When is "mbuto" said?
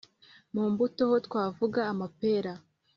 0.71-1.01